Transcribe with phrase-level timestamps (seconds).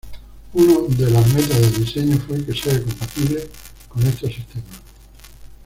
[0.53, 3.47] Uno de las metas de diseño fue que sea compatible
[3.87, 4.79] con estos sistemas.